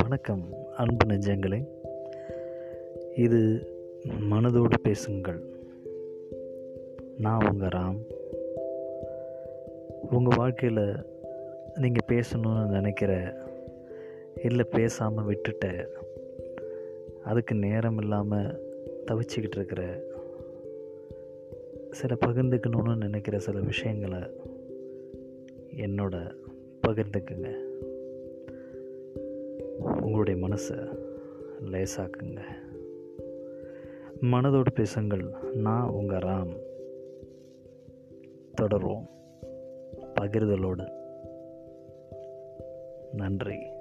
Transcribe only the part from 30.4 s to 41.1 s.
மனசை லேசாக்குங்க. மனதோடு பேசுங்கள். நான் உங்கள் ராம். தொடர்வோம். பகிர்தலோடு.